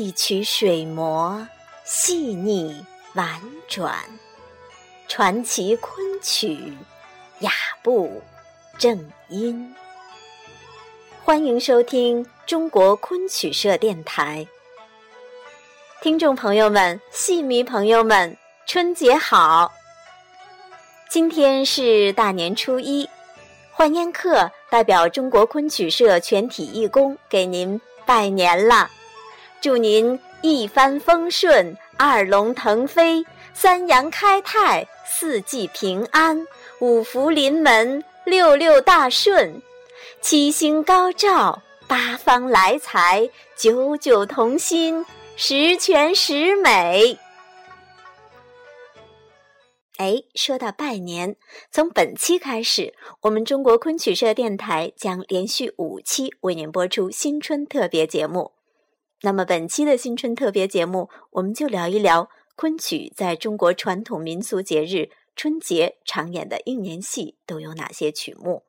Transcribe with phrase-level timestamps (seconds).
[0.00, 1.46] 一曲水磨
[1.84, 2.82] 细腻
[3.12, 3.38] 婉
[3.68, 3.94] 转，
[5.06, 6.72] 传奇昆曲
[7.40, 8.22] 雅步
[8.78, 9.74] 正音。
[11.22, 14.46] 欢迎收听中国昆曲社电台，
[16.00, 19.70] 听众朋友们、戏迷朋友们，春节好！
[21.10, 23.06] 今天是大年初一，
[23.70, 28.90] 欢烟客代表中国昆曲社全体义工给您拜年了。
[29.60, 36.46] 祝您一帆风顺，二龙腾飞，三阳开泰，四季平安，
[36.80, 39.60] 五福临门，六六大顺，
[40.22, 45.04] 七星高照，八方来财，九九同心，
[45.36, 47.18] 十全十美。
[49.98, 51.36] 哎，说到拜年，
[51.70, 58.59] 从本期开始，我们中国昆曲社电台将连续五期为您播出新春特别节目。
[59.22, 68.62] 那么本期的新春特别节目，我们就聊一聊昆曲在中国传统民俗节日春节常演的应年戏都有哪些曲目。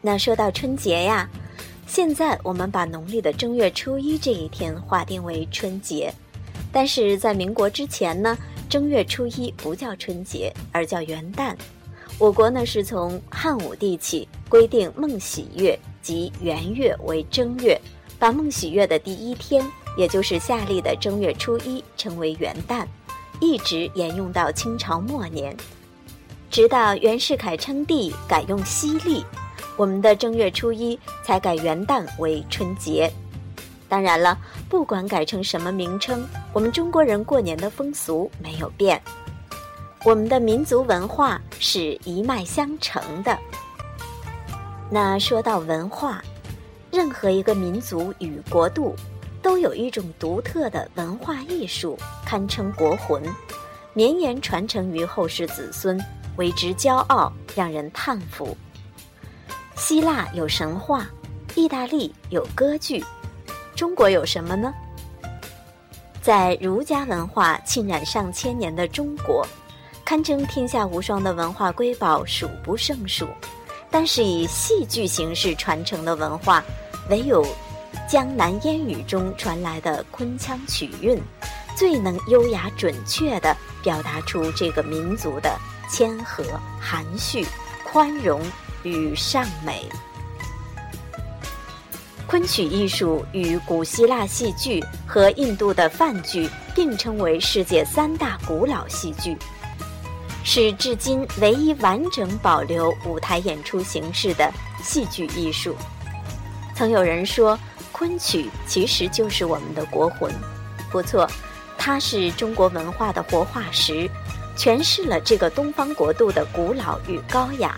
[0.00, 1.30] 那说到春节呀，
[1.86, 6.12] 现在我们把农历的正月初一这一天划定为春节，
[6.72, 8.36] 但是在民国之前呢？
[8.72, 11.54] 正月初一不叫春节，而叫元旦。
[12.18, 17.78] 我国呢是从汉武帝起规定孟喜月即元月为正月，
[18.18, 19.62] 把孟喜月的第一天，
[19.98, 22.86] 也就是夏历的正月初一称为元旦，
[23.40, 25.54] 一直沿用到清朝末年，
[26.50, 29.22] 直到袁世凯称帝改用西历，
[29.76, 33.12] 我们的正月初一才改元旦为春节。
[33.86, 34.38] 当然了，
[34.72, 38.98] 不管改成什么名称，我们中国人过年的风俗没有变。
[40.02, 43.38] 我们的民族文化是一脉相承的。
[44.90, 46.24] 那说到文化，
[46.90, 48.96] 任何一个民族与国度，
[49.42, 53.22] 都有一种独特的文化艺术，堪称国魂，
[53.92, 56.02] 绵延传承于后世子孙，
[56.38, 58.56] 为之骄傲，让人叹服。
[59.76, 61.06] 希腊有神话，
[61.54, 63.04] 意大利有歌剧。
[63.74, 64.72] 中国有什么呢？
[66.20, 69.46] 在儒家文化浸染上千年的中国，
[70.04, 73.26] 堪称天下无双的文化瑰宝数不胜数。
[73.90, 76.62] 但是以戏剧形式传承的文化，
[77.10, 77.44] 唯有
[78.08, 81.20] 江南烟雨中传来的昆腔曲韵，
[81.76, 85.58] 最能优雅准确地表达出这个民族的
[85.90, 86.44] 谦和、
[86.80, 87.44] 含蓄、
[87.84, 88.40] 宽容
[88.82, 89.86] 与尚美。
[92.32, 99.36] 昆曲艺术与古希腊戏剧和印度的梵剧并称为世界三大古老戏剧，
[100.42, 104.50] 是至今唯一完整保留舞台演出形式的
[104.82, 105.76] 戏剧艺术。
[106.74, 107.58] 曾有人说，
[107.92, 110.32] 昆曲其实就是我们的国魂。
[110.90, 111.28] 不错，
[111.76, 114.08] 它是中国文化的活化石，
[114.56, 117.76] 诠释了这个东方国度的古老与高雅。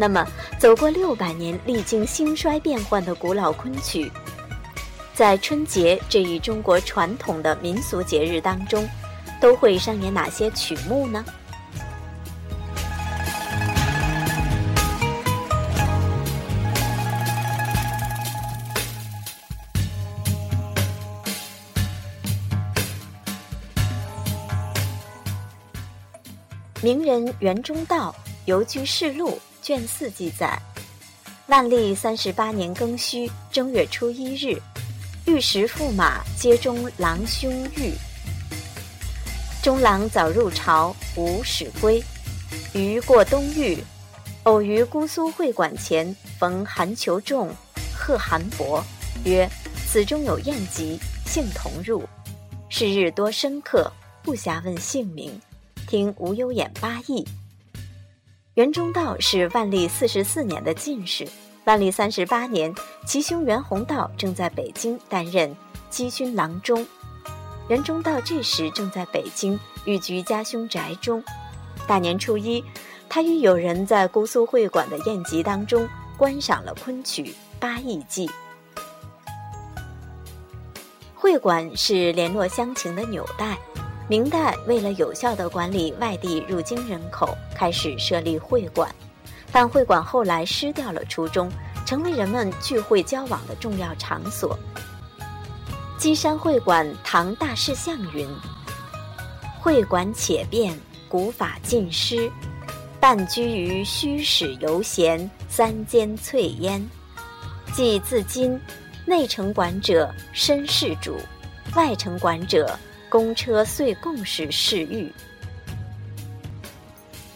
[0.00, 0.26] 那么，
[0.58, 4.10] 走过六百年、历经兴衰变幻的古老昆曲，
[5.12, 8.88] 在春节这一中国传统的民俗节日当中，
[9.42, 11.22] 都会上演哪些曲目呢？
[26.82, 28.14] 名人袁中道
[28.46, 29.38] 游居士路。
[29.70, 30.60] 卷四记载，
[31.46, 34.60] 万历三十八年庚戌正月初一日，
[35.26, 37.92] 御史驸马接中郎兄遇。
[39.62, 42.02] 中郎早入朝，无使归。
[42.72, 43.78] 余过东域，
[44.42, 47.48] 偶于姑苏会馆前逢韩求仲，
[47.96, 48.84] 贺韩伯，
[49.22, 49.48] 曰
[49.86, 52.02] ：“此中有宴集，幸同入。”
[52.68, 53.88] 是日多生客，
[54.24, 55.40] 不暇问姓名，
[55.86, 57.24] 听无忧演八义。
[58.60, 61.26] 袁中道是万历四十四年的进士。
[61.64, 62.70] 万历三十八年，
[63.06, 65.56] 其兄袁宏道正在北京担任
[65.88, 66.86] 机军郎中。
[67.68, 71.24] 袁中道这时正在北京寓居家兄宅中。
[71.88, 72.62] 大年初一，
[73.08, 77.24] 他与友人在姑苏会馆的宴集当中观赏了昆曲
[77.58, 78.26] 《八义记》。
[81.14, 83.56] 会馆是联络乡情的纽带。
[84.10, 88.92] 明代为了有效地管理外地入京人口，开始设立会馆，
[89.52, 91.48] 但会馆后来失掉了初衷，
[91.86, 94.58] 成为人们聚会交往的重要场所。
[95.96, 98.28] 基山会馆唐大士相云
[99.62, 100.76] ：“会馆且变
[101.08, 102.28] 古法尽失，
[102.98, 106.84] 半居于虚室游闲，三间翠烟。
[107.72, 108.60] 即自今，
[109.06, 111.16] 内城管者身事主，
[111.76, 112.76] 外城管者
[113.10, 115.12] 公车岁贡时侍御。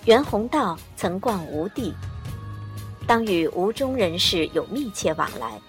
[0.04, 1.92] 袁宏道曾逛吴地，
[3.08, 5.60] 当与吴中人士有密切往来。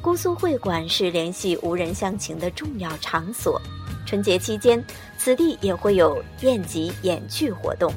[0.00, 3.60] 姑苏会馆是联系吴人乡情的重要场所。
[4.06, 4.82] 春节期间，
[5.18, 7.92] 此地也会有宴集演剧活动。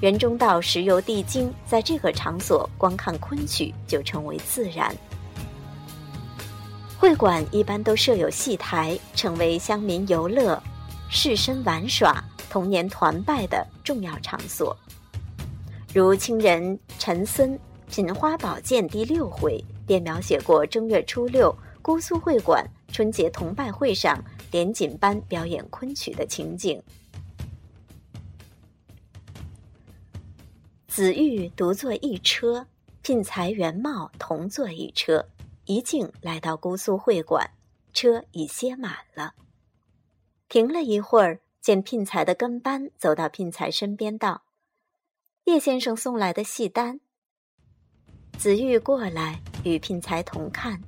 [0.00, 4.94] 袁中道时游帝京，在这个场所观看昆曲就成为自然。
[6.98, 10.62] 会馆一般都设有戏台，成为乡民游乐、
[11.08, 14.76] 士绅玩耍、童年团拜的重要场所。
[15.94, 17.58] 如清人陈森
[17.88, 19.64] 《品花宝鉴》第六回。
[19.86, 24.20] 便描写过正月初六姑苏会馆春节同拜会上
[24.50, 26.82] 连锦班表演昆曲的情景。
[30.88, 32.66] 子玉独坐一车，
[33.00, 35.24] 聘才、元茂同坐一车，
[35.66, 37.48] 一径来到姑苏会馆，
[37.94, 39.34] 车已歇满了。
[40.48, 44.42] 停了一会儿，见聘才的跟班走到聘才身边，道
[45.44, 47.00] ：“叶先生送来的戏单。”
[48.38, 50.80] 子玉过来与聘才同看，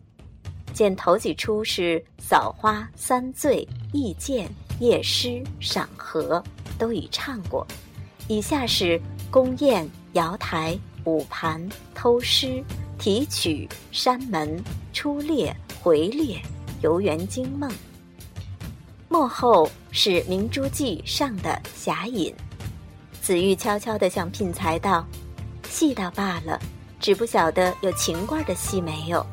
[0.72, 6.40] 见头几出是扫花、三醉、意见、夜诗、赏荷，
[6.78, 7.66] 都已唱过；
[8.28, 9.00] 以下是
[9.30, 12.62] 宫宴、瑶台、舞盘、偷诗、
[12.96, 14.62] 提曲、山门、
[14.92, 15.52] 出猎、
[15.82, 16.40] 回猎、
[16.80, 17.68] 游园惊梦。
[19.08, 22.34] 幕后是明珠记上的侠隐。
[23.20, 25.06] 紫玉悄悄地向聘才道
[25.68, 26.60] ：“戏倒罢了。”
[27.00, 29.24] 只不晓得有秦观的戏没有？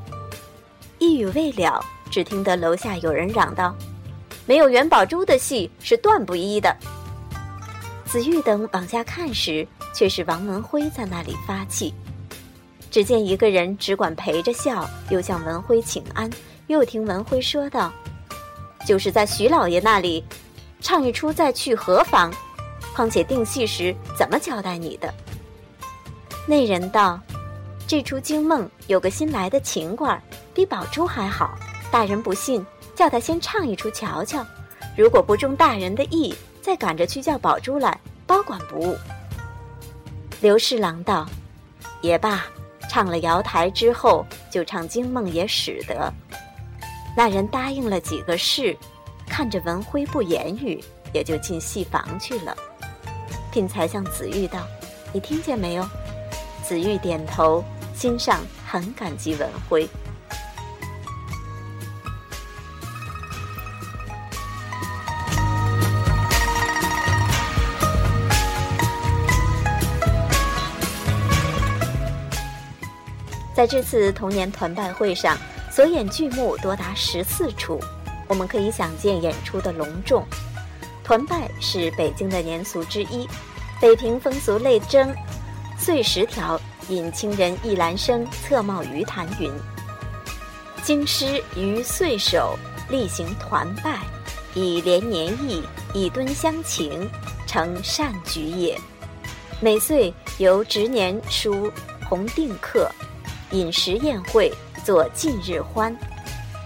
[1.00, 3.76] 一语未了，只听得楼下有人嚷道
[4.46, 6.78] ：“没有元宝珠的戏是断不依的。”
[8.06, 11.92] 紫玉等往下看时，却是王文辉在那里发气。
[12.92, 16.30] 只见一个人只管陪着笑，又向文辉请安。
[16.68, 17.92] 又听文辉说道
[18.86, 20.24] ：“就是在徐老爷那里
[20.80, 22.32] 唱一出，再去何妨？
[22.94, 25.14] 况且定戏时怎么交代你的？”
[26.48, 27.20] 那人道。
[27.88, 30.20] 这出惊梦有个新来的琴官，
[30.56, 31.56] 比宝珠还好。
[31.92, 32.66] 大人不信，
[32.96, 34.44] 叫他先唱一出瞧瞧。
[34.98, 36.34] 如果不中大人的意，
[36.64, 37.96] 再赶着去叫宝珠来，
[38.26, 38.98] 包管不误。
[40.42, 41.28] 刘侍郎道
[42.02, 42.44] ：“也罢，
[42.90, 46.12] 唱了瑶台之后，就唱惊梦也使得。”
[47.16, 48.78] 那人答应了几个事，
[49.28, 50.84] 看着文辉不言语，
[51.14, 52.56] 也就进戏房去了。
[53.52, 54.68] 聘才向子玉道
[55.14, 55.90] ：“你听见没有？”
[56.64, 57.64] 子玉点头。
[57.96, 59.88] 心上很感激文辉。
[73.56, 75.38] 在这次童年团拜会上，
[75.76, 77.78] 所演剧目多达十四出，
[78.30, 80.26] 我们可以想见演出的隆重。
[81.04, 83.28] 团拜是北京的年俗之一，
[83.82, 85.14] 北平风俗类征，
[85.78, 86.58] 岁十条。
[86.88, 89.52] 引清人一兰生侧帽鱼谈云
[90.84, 92.56] ：“京师于岁首
[92.88, 94.02] 例行团拜，
[94.54, 95.64] 以连年意，
[95.94, 97.10] 以敦乡情，
[97.48, 98.80] 成善举也。
[99.60, 101.70] 每岁由值年书
[102.08, 102.88] 红定客，
[103.50, 104.54] 饮食宴会，
[104.86, 105.94] 作近日欢。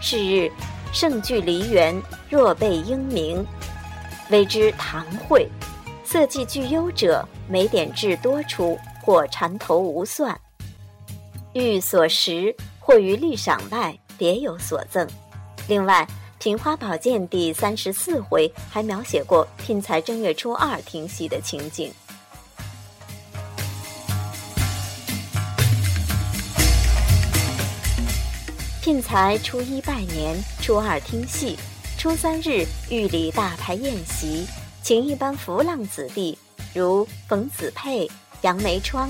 [0.02, 0.52] 是日，
[0.94, 2.00] 盛聚梨园，
[2.30, 3.44] 若被英名，
[4.30, 5.48] 谓之堂会。
[6.04, 10.40] 色技具优者，每点至多出。”或缠头无算，
[11.54, 15.08] 欲所食或于立赏外别有所赠。
[15.68, 16.08] 另外，
[16.38, 21.92] 《平花宝鉴》第三十四回还描写过聘才正月初二听戏的情景。
[28.90, 31.56] 聘才初一拜年，初二听戏，
[31.96, 34.48] 初三日御礼大排宴席，
[34.82, 36.36] 请一班浮浪子弟，
[36.74, 38.10] 如冯子佩。
[38.42, 39.08] 杨梅窗、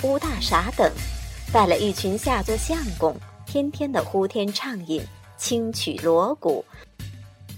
[0.00, 0.90] 乌大傻等，
[1.52, 5.02] 带了一群下作相公，天天的呼天畅饮，
[5.36, 6.64] 轻曲锣鼓，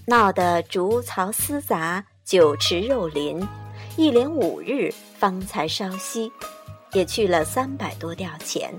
[0.06, 3.46] 闹得竹槽厮杂，酒池肉林，
[3.96, 6.32] 一连五日方才稍息，
[6.94, 8.74] 也去了三百多吊钱。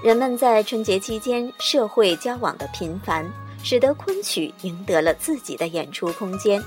[0.00, 3.28] 人们在春节期间社会交往的频繁，
[3.64, 6.62] 使得昆曲赢得了自己的演出空间。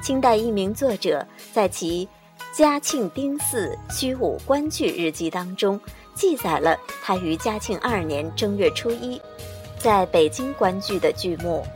[0.00, 2.06] 清代一名作者在其
[2.56, 5.78] 《嘉庆丁巳虚武观剧日记》当中
[6.14, 9.20] 记载了他于嘉庆二年正月初一
[9.76, 11.66] 在北京观剧的剧目：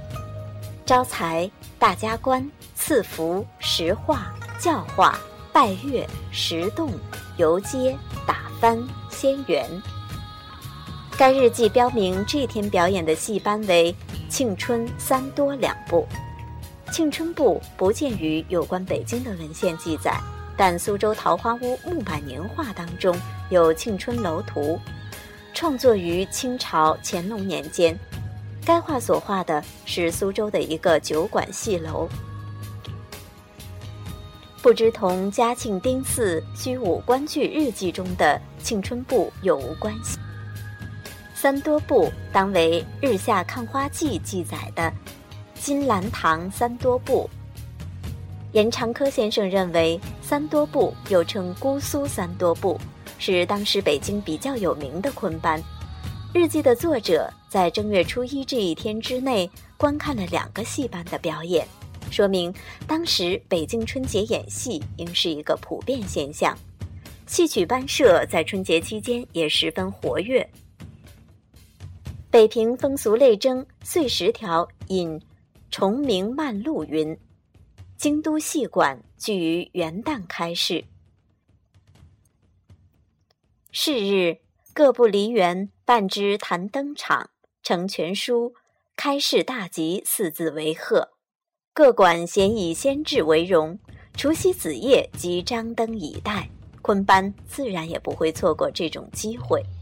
[0.86, 5.18] 招财、大家观、赐福、石化、教化、
[5.52, 6.92] 拜月、石洞、
[7.38, 8.80] 游街、打翻、
[9.10, 9.68] 仙缘。
[11.22, 13.94] 该日记标明这天表演的戏班为
[14.28, 16.04] 庆春、三多两部。
[16.90, 20.20] 庆春部不见于有关北京的文献记载，
[20.56, 23.16] 但苏州桃花坞木板年画当中
[23.50, 24.76] 有庆春楼图，
[25.54, 27.96] 创作于清朝乾隆年间。
[28.66, 32.08] 该画所画的是苏州的一个酒馆戏楼，
[34.60, 40.18] 不知同嘉庆丁巳虚武官剧日记中的庆春部有无关系？
[41.42, 44.92] 三多部当为《日下看花记》记载的。
[45.54, 47.28] 金兰堂三多部，
[48.52, 52.80] 严长科先生认为，三多部又称姑苏三多部，
[53.18, 55.60] 是当时北京比较有名的昆班。
[56.32, 61.66] 日记的作者在正月初一这一天之内观看了两个戏班的表演，
[62.12, 62.54] 说明
[62.86, 66.56] 当时北京春节演戏应是一个普遍现象。
[67.26, 70.48] 戏曲班社在春节期间也十分活跃。
[72.32, 75.20] 北平风俗类征碎十条引。
[75.70, 77.14] 崇明漫录云
[77.98, 80.82] ：“京都戏馆聚于元旦开市，
[83.70, 84.38] 是日
[84.72, 87.28] 各部梨园办之弹灯场，
[87.62, 88.54] 成全书
[88.96, 91.10] 开市大吉四字为贺。
[91.74, 93.78] 各馆咸以先至为荣。
[94.14, 96.48] 除夕子夜即张灯以待，
[96.80, 99.62] 昆班自然也不会错过这种机会。”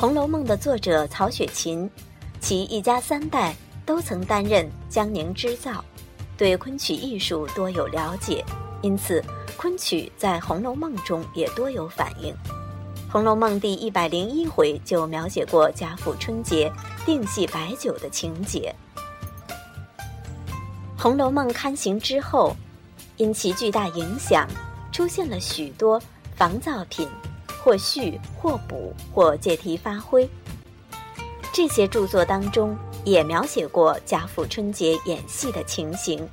[0.00, 1.90] 红楼梦》的作者曹雪芹，
[2.40, 3.52] 其一家三代
[3.84, 5.84] 都曾担任江宁织造，
[6.36, 8.44] 对昆曲艺术多有了解，
[8.80, 9.20] 因此
[9.56, 12.32] 昆曲在《红楼梦》中也多有反映。
[13.12, 16.72] 《红楼梦》第一百零一回就描写过贾府春节
[17.04, 18.72] 定戏摆酒的情节。
[21.02, 22.54] 《红楼梦》刊行之后，
[23.16, 24.46] 因其巨大影响，
[24.92, 26.00] 出现了许多
[26.36, 27.08] 仿造品。
[27.62, 30.28] 或续或补或借题发挥，
[31.52, 36.26] 这些著作当中也描写过贾府春节演戏的情形，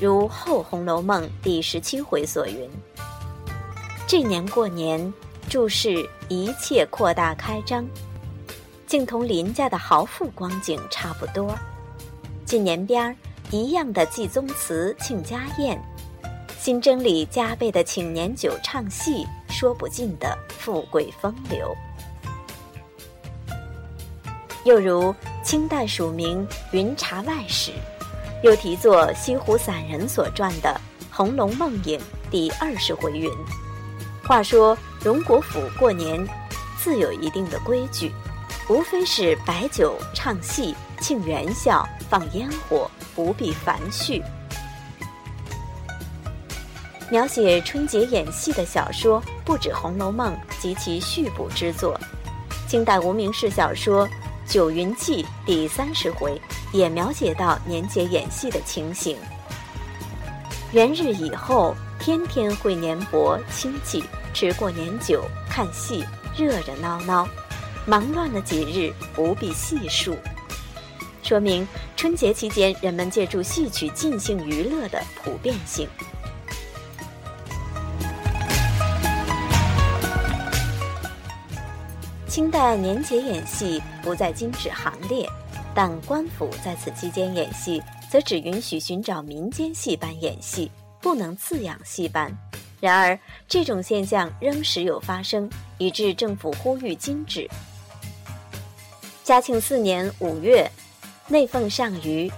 [0.00, 2.68] 如《后红楼梦》第十七回所云
[4.06, 5.12] ：“这年过年，
[5.48, 7.84] 注释一切扩大开张，
[8.86, 11.54] 竟同邻家的豪富光景差不多。
[12.44, 13.16] 近年边儿
[13.50, 15.80] 一样的祭宗祠庆家宴，
[16.64, 21.76] 新征里加倍的请年酒唱戏。”说不尽的富贵风流，
[24.64, 27.72] 又如清代署名云茶外史，
[28.44, 30.80] 又题作西湖散人所传的
[31.14, 31.98] 《红楼梦影》
[32.30, 33.28] 第二十回云
[34.24, 36.24] ：“话说荣国府过年
[36.78, 38.12] 自有一定的规矩，
[38.68, 44.22] 无非是摆酒唱戏、庆元宵、放烟火，不必繁叙。”
[47.12, 51.94] 描写春节演戏的小说不止《红楼梦》及其续补之作，
[52.66, 54.08] 清代无名氏小说
[54.46, 56.40] 《九云记》第三十回
[56.72, 59.14] 也描写到年节演戏的情形。
[60.72, 64.02] 元日以后，天天会年薄亲戚
[64.32, 66.02] 吃过年酒、看戏，
[66.34, 67.28] 热热闹闹，
[67.84, 70.16] 忙乱了几日，不必细数，
[71.22, 75.86] 说明春节期间人们借助戏曲尽兴娱乐的普遍性。
[82.32, 85.28] 清代年节演戏不在禁止行列，
[85.74, 90.70] 但官府在此期间演戏，则只允许寻找民间戏班演戏，
[91.02, 92.34] 不能自养戏班。
[92.80, 95.46] 然而，这种现象仍时有发生，
[95.76, 97.46] 以致政府呼吁禁止。
[99.22, 100.66] 嘉庆四年五月，
[101.28, 102.32] 内奉上谕：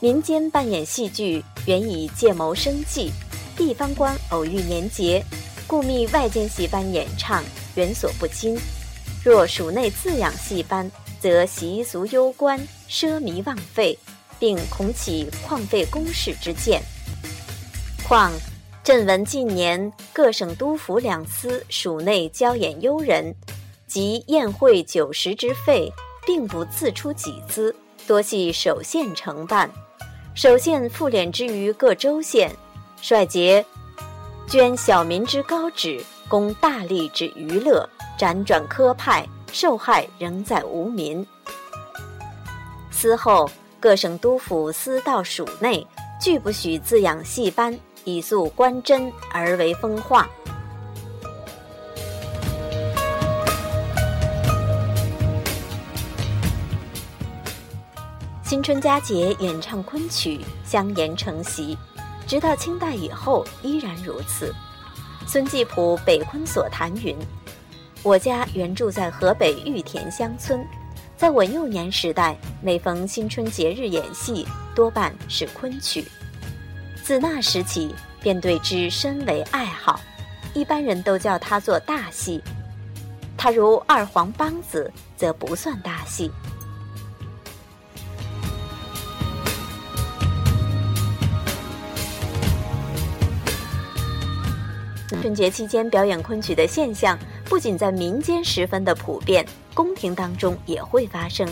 [0.00, 3.10] 民间扮演戏剧，原以借谋生计；
[3.54, 5.22] 地方官偶遇年节，
[5.66, 8.58] 故觅外间戏班演唱，原所不禁。
[9.26, 12.56] 若属内自养戏班，则习俗攸关，
[12.88, 13.98] 奢靡枉费，
[14.38, 16.80] 并恐起旷废公事之见。
[18.06, 18.32] 况
[18.84, 23.34] 朕闻近年各省督府两司属内交演优人，
[23.88, 25.92] 及宴会酒食之费，
[26.24, 27.74] 并不自出己资，
[28.06, 29.68] 多系首县承办。
[30.36, 32.54] 首县复敛之于各州县，
[33.02, 33.66] 率节
[34.48, 37.90] 捐小民之高旨，供大吏之娱乐。
[38.18, 41.26] 辗转科派，受害仍在无民。
[42.90, 45.86] 司后各省督府司到署内，
[46.20, 50.28] 拒不许滋养戏班，以肃观真而为风化。
[58.42, 61.76] 新春佳节演唱昆曲，香言成习，
[62.26, 64.54] 直到清代以后依然如此。
[65.26, 67.14] 孙继普《北昆所谈》云
[68.06, 70.64] ：“我家原住在河北玉田乡村，
[71.16, 74.46] 在我幼年时代，每逢新春节日演戏，
[74.76, 76.06] 多半是昆曲。
[77.02, 79.98] 自那时起，便对之深为爱好。
[80.54, 82.40] 一般人都叫他做大戏，
[83.36, 86.30] 他如二黄梆子，则不算大戏。”
[95.22, 97.18] 春节期间表演昆曲的现象，
[97.48, 101.48] 不仅在民间十分的普遍，宫廷当中也会发生。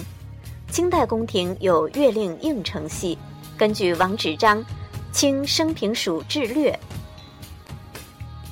[0.71, 3.17] 清代宫廷有月令应承戏，
[3.57, 4.61] 根据王芷章
[5.13, 6.73] 《清生平署志略》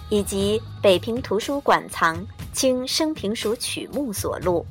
[0.09, 2.17] 以及北平图书馆藏
[2.53, 4.65] 《清生平署曲目》所录，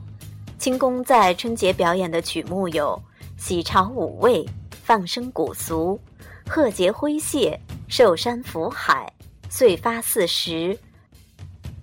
[0.57, 2.99] 清宫在春节表演的曲目有
[3.41, 4.45] 《喜朝五味》
[4.81, 5.99] 《放生古俗》
[6.49, 7.59] 《贺节挥谢》
[7.93, 9.11] 《寿山福海》。
[9.53, 10.79] 岁发四十，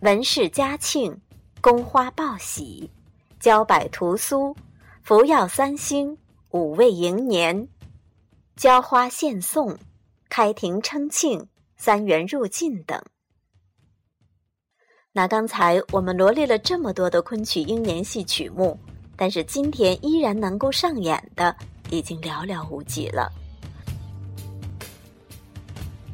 [0.00, 1.20] 文氏嘉庆，
[1.60, 2.88] 宫花报喜，
[3.40, 4.54] 交柏屠苏，
[5.02, 6.16] 福耀三星，
[6.50, 7.66] 五味迎年，
[8.54, 9.76] 交花献颂，
[10.28, 11.44] 开庭称庆，
[11.76, 13.02] 三元入境等。
[15.10, 18.78] 那刚才我们罗列了这么多的昆曲英年戏曲目，
[19.16, 21.56] 但是今天依然能够上演的，
[21.90, 23.28] 已经寥寥无几了。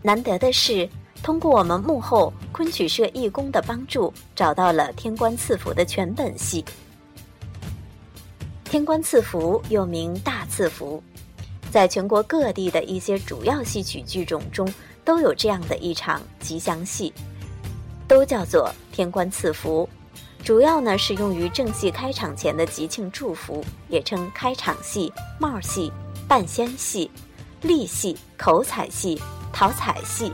[0.01, 0.88] 难得的是。
[1.25, 6.63] 通过我们幕后昆曲社义工的帮助，找到了《天官赐福》的全本戏。
[8.71, 11.03] 《天官赐福》又名《大赐福》，
[11.73, 14.71] 在全国各地的一些主要戏曲剧种中
[15.03, 17.11] 都有这样的一场吉祥戏，
[18.07, 19.89] 都叫做《天官赐福》。
[20.45, 25.11] 主要呢是用于正戏开场前的吉庆祝福，也称开场戏、
[25.41, 25.91] 帽戏、
[26.29, 27.11] 半仙戏、
[27.63, 29.19] 立戏、口彩戏、
[29.55, 30.31] 讨彩戏。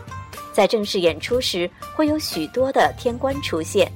[0.52, 3.90] 在正式演出时，会有许多的天官出现，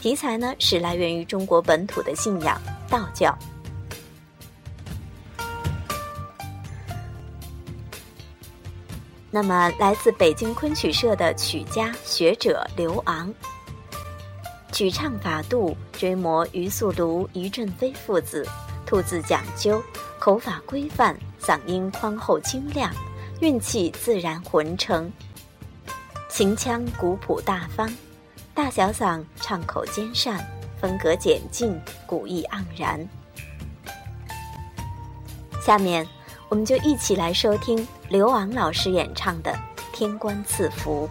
[0.00, 3.36] 题材呢是来源于中国本土的信仰道教。
[9.30, 13.32] 那么，来自北京昆曲社的曲家学者刘昂，
[14.72, 18.48] 曲唱法度追摹余素庐、余振飞父子，
[18.86, 19.82] 吐字讲究，
[20.18, 22.90] 口法规范，嗓音宽厚清亮，
[23.40, 25.12] 运气自然浑成。
[26.38, 27.92] 秦腔古朴大方，
[28.54, 30.38] 大小嗓唱口兼善，
[30.80, 33.04] 风格简净，古意盎然。
[35.60, 36.06] 下面，
[36.48, 39.50] 我们就一起来收听刘昂老师演唱的
[39.92, 41.10] 《天官赐福》。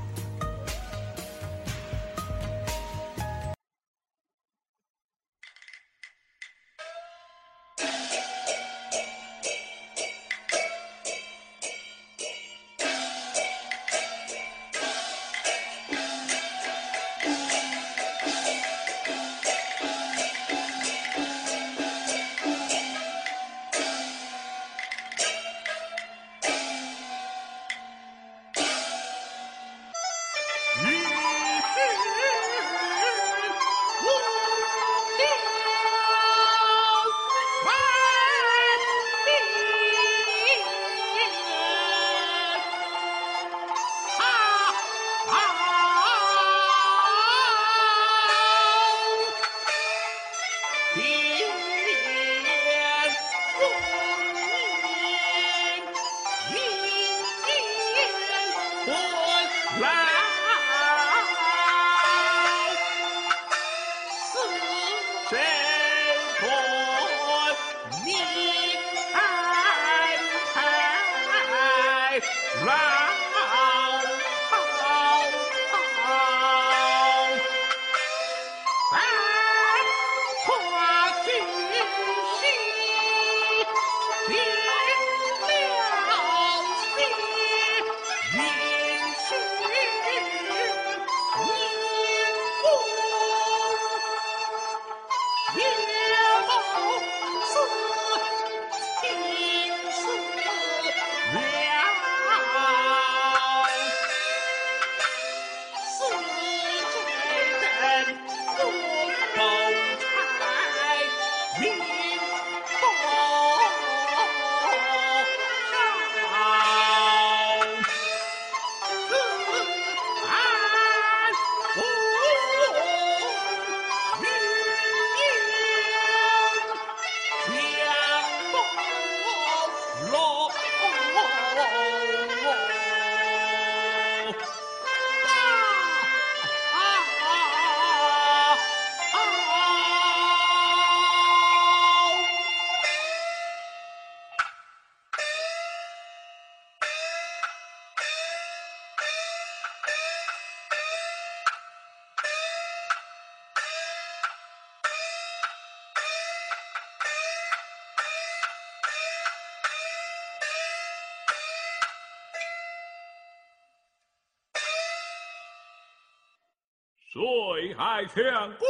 [167.17, 168.13] 谁还强
[168.57, 168.69] 光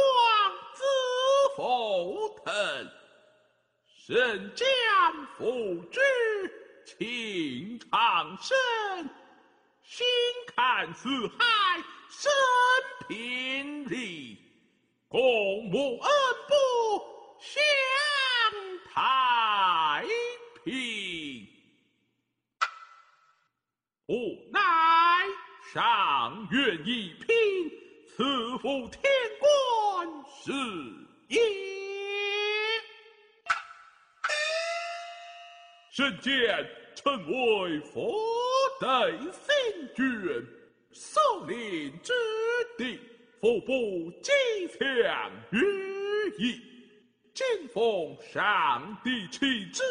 [0.72, 0.82] 子
[1.54, 2.90] 浮腾？
[4.06, 4.66] 神将
[5.36, 6.00] 复之，
[6.86, 8.56] 情长生。
[9.82, 10.06] 心
[10.56, 11.44] 看四海
[12.08, 12.32] 生
[13.06, 14.38] 平地，
[15.08, 15.20] 共
[15.70, 16.10] 沐恩
[16.48, 16.54] 不
[17.38, 17.62] 享
[18.94, 20.06] 太
[20.64, 21.46] 平。
[24.06, 24.58] 无奈
[25.70, 27.36] 上元一品，
[28.68, 29.02] 赐福天
[29.40, 30.06] 官
[30.44, 30.52] 是
[31.28, 31.40] 也。
[35.90, 38.12] 神见臣为佛
[38.78, 40.04] 代新君，
[40.92, 42.12] 受令之
[42.76, 43.00] 地，
[43.40, 44.34] 腹部坚
[44.78, 46.60] 强于意。
[47.32, 49.82] 今奉上帝启旨，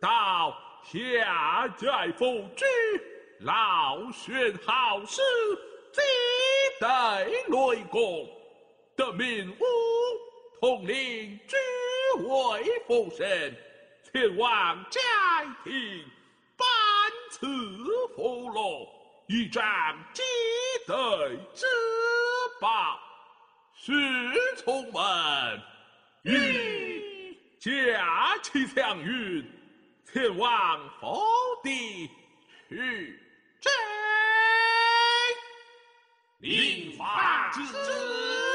[0.00, 2.64] 到下界复之，
[3.40, 5.20] 劳选好事，
[6.80, 6.86] 积
[7.48, 8.28] 德累功，
[8.96, 9.64] 得民武
[10.60, 11.56] 统领诸
[12.28, 13.56] 位福神。
[14.12, 15.00] 前往斋
[15.64, 16.04] 庭，
[16.56, 16.66] 颁
[17.30, 17.46] 赐
[18.14, 18.88] 福禄，
[19.26, 19.64] 以彰
[20.12, 20.22] 积
[20.86, 21.66] 德之
[22.60, 23.00] 报。
[23.76, 23.92] 侍
[24.56, 25.60] 从们，
[26.22, 29.44] 欲驾起祥云，
[30.12, 31.18] 前往福
[31.62, 32.08] 地
[32.68, 33.18] 去
[36.44, 38.53] 兵法之。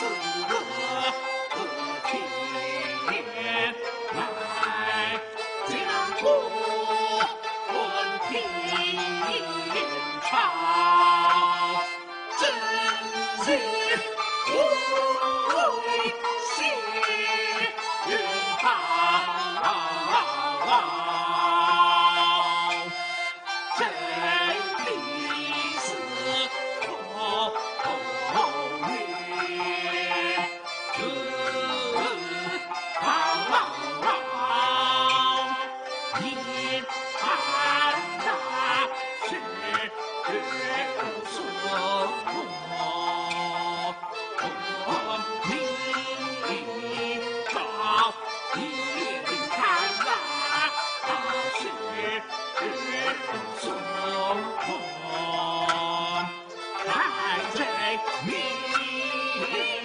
[0.00, 0.10] 此恶
[1.50, 1.54] 何
[2.06, 2.10] 添
[5.68, 5.72] 将
[6.18, 6.24] 不
[7.70, 7.76] 论
[8.30, 8.32] 贫
[12.38, 12.42] 真
[13.44, 13.46] 心
[14.48, 14.50] 无
[15.50, 15.52] 愧
[16.56, 16.56] 心
[57.90, 59.79] like me.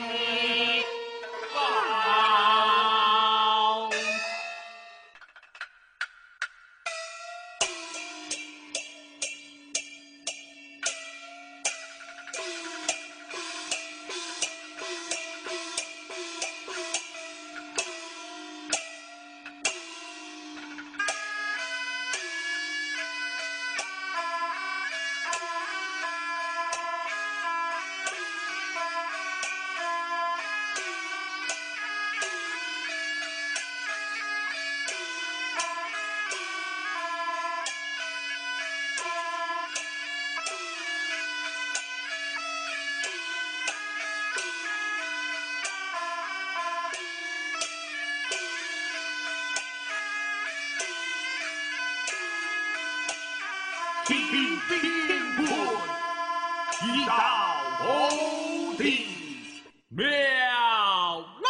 [59.96, 61.50] 妙啦！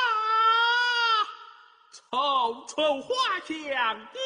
[1.91, 4.21] 丑丑花香金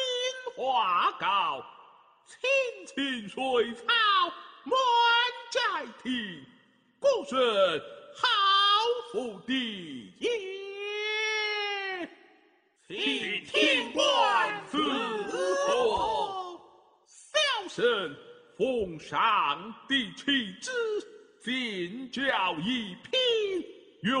[0.54, 1.64] 花高，
[2.26, 2.38] 青
[2.86, 3.82] 青水草
[4.64, 4.78] 满
[5.50, 5.58] 阶
[6.02, 6.44] 堤，
[7.00, 7.82] 故事
[8.14, 8.28] 好
[9.10, 10.28] 福地也。
[12.86, 12.98] 请
[13.46, 14.76] 天官子
[15.66, 16.60] 何
[17.06, 18.14] 孝顺
[18.58, 20.70] 奉上帝气子，
[21.42, 23.79] 尽教一品。
[24.02, 24.14] 愿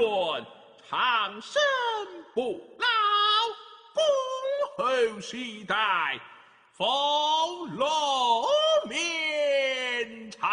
[0.88, 1.62] 长生
[2.34, 2.86] 不老，
[3.94, 4.02] 恭
[4.76, 6.20] 候世代，
[6.72, 6.84] 福
[7.66, 7.86] 禄
[8.88, 10.50] 绵长。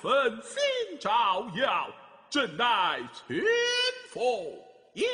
[0.00, 1.90] 分心照耀，
[2.30, 3.42] 朕乃群
[4.12, 4.44] 佛
[4.94, 5.06] 也。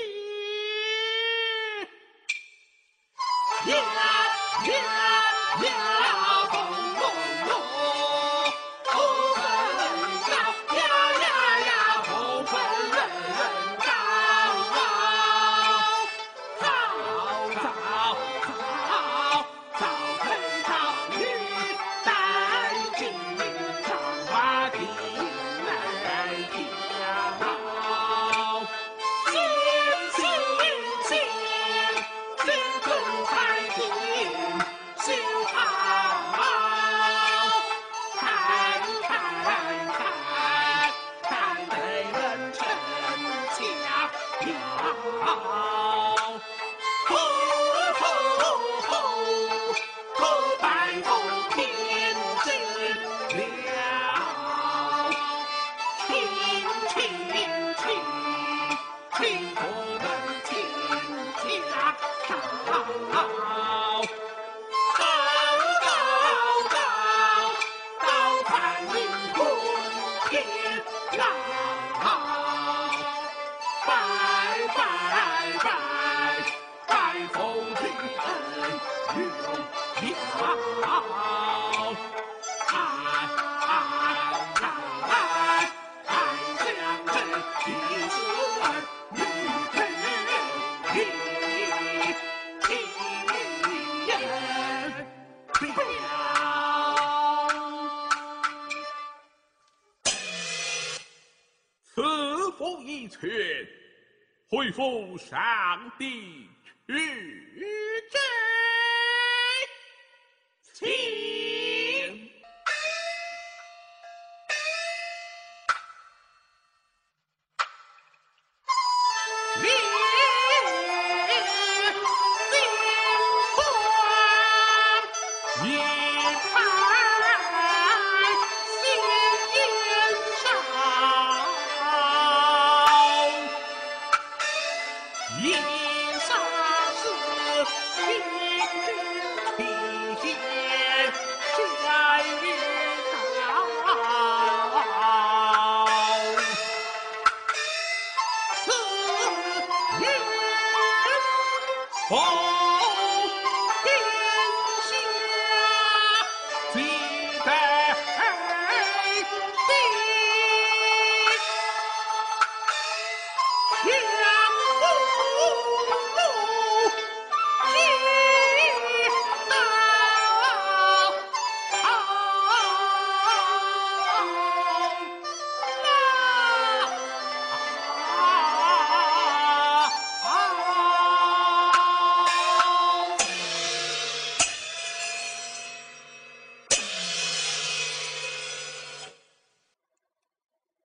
[105.31, 106.24] 上帝。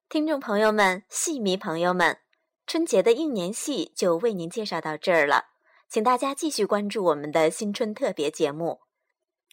[0.09, 2.17] 听众朋友们、戏迷朋友们，
[2.65, 5.49] 春节的应年戏就为您介绍到这儿了，
[5.87, 8.79] 请大家继续关注我们的新春特别节目。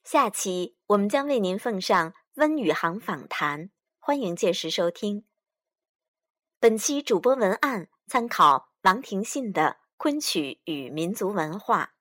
[0.03, 5.27] 下期我们将为您奉上温宇航访谈，欢迎届时收听。
[6.59, 9.63] 本期主播文案参考王廷信的
[9.99, 11.93] 《昆曲与民族文化》。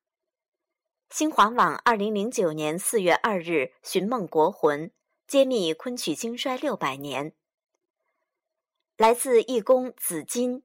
[1.13, 3.51] 新华网二零零九年四月二日
[3.83, 4.87] 《寻梦国魂》
[5.27, 7.33] 揭秘昆曲兴衰六百年。
[8.97, 10.63] 来自义工紫金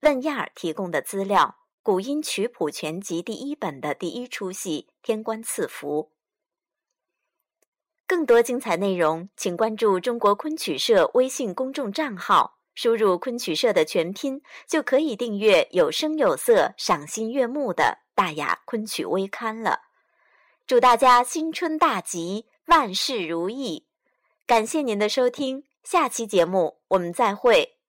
[0.00, 6.04] 问亚儿提供的资料，《古音曲谱全集》第一本的第一出戏《天官赐福》。
[8.06, 12.58] 更多精彩内容，请关注中国昆曲社微信公众账号。
[12.74, 19.82] 输入“昆曲社”的全拼，就可以订阅有声有色、赏心悦目的大雅昆曲微刊了。
[20.66, 23.84] 祝大家新春大吉，万事如意！
[24.46, 27.81] 感谢您的收听，下期节目我们再会。